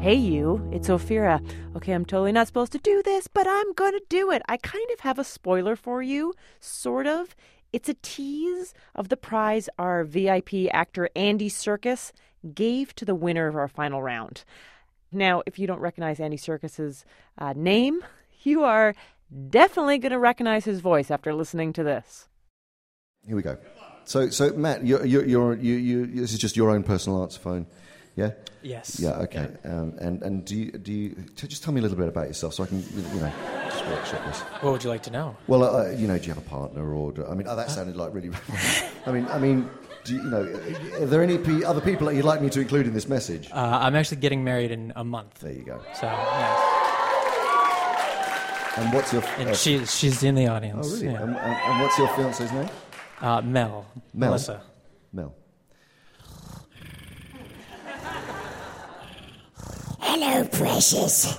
[0.00, 1.44] Hey, you, it's Ophira.
[1.74, 4.42] Okay, I'm totally not supposed to do this, but I'm gonna do it.
[4.48, 7.34] I kind of have a spoiler for you, sort of.
[7.72, 12.12] It's a tease of the prize our VIP actor Andy Serkis
[12.54, 14.44] gave to the winner of our final round.
[15.10, 17.04] Now, if you don't recognize Andy Serkis's
[17.36, 18.04] uh, name,
[18.42, 18.94] you are
[19.50, 22.28] definitely going to recognize his voice after listening to this.
[23.26, 23.58] Here we go.
[24.04, 27.40] So, so Matt, you're, you're, you're, you, you, this is just your own personal answer
[27.40, 27.66] phone,
[28.18, 28.32] yeah?
[28.62, 28.98] Yes.
[28.98, 29.24] Yeah.
[29.24, 29.46] Okay.
[29.64, 32.26] Um, and and do you, do you t- just tell me a little bit about
[32.26, 32.80] yourself so I can
[33.14, 33.32] you know
[33.70, 34.40] just workshop this.
[34.62, 35.36] What would you like to know?
[35.46, 37.12] Well, uh, you know, do you have a partner or?
[37.12, 38.30] Do, I mean, oh, that sounded like really.
[39.06, 39.70] I mean, I mean,
[40.04, 40.42] do you, you know,
[41.00, 43.48] are there any p- other people that you'd like me to include in this message?
[43.52, 45.38] Uh, I'm actually getting married in a month.
[45.40, 45.80] There you go.
[45.94, 46.74] So, yeah.
[48.78, 49.22] And what's your?
[49.38, 50.86] And uh, she, she's in the audience.
[50.88, 51.06] oh, really?
[51.06, 51.22] Yeah.
[51.22, 52.68] And, and, and what's your fiance's name?
[53.20, 53.86] Uh, Mel.
[54.14, 54.30] Mel.
[54.30, 54.62] Melissa.
[55.12, 55.34] Mel.
[60.20, 61.38] Hello, Precious.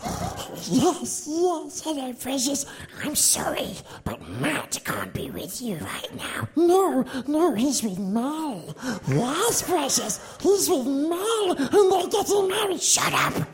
[0.72, 2.66] Yes, yes, hello, Precious.
[3.04, 6.48] I'm sorry, but Matt can't be with you right now.
[6.56, 8.74] No, no, he's with Mel.
[9.06, 12.82] Yes, Precious, he's with Mel, and they're getting married.
[12.82, 13.50] Shut up.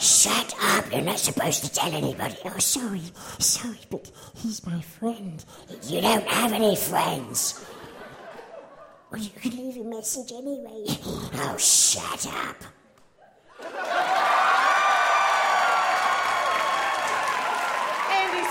[0.00, 2.36] Shut up, you're not supposed to tell anybody.
[2.46, 3.02] Oh, sorry,
[3.38, 5.44] sorry, but he's my friend.
[5.84, 7.64] You don't have any friends.
[9.08, 10.84] Well, you can leave a message anyway.
[11.36, 12.56] Oh, shut up.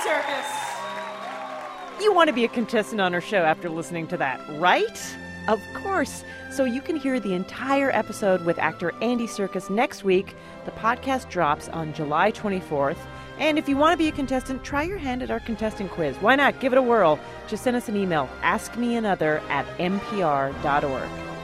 [0.05, 2.01] Serkis.
[2.01, 5.15] You want to be a contestant on our show after listening to that, right?
[5.47, 6.23] Of course.
[6.51, 10.35] So you can hear the entire episode with actor Andy Serkis next week.
[10.65, 12.97] The podcast drops on July 24th.
[13.39, 16.15] And if you want to be a contestant, try your hand at our contestant quiz.
[16.17, 16.59] Why not?
[16.59, 17.19] Give it a whirl.
[17.47, 21.34] Just send us an email, askmeanother at npr.org.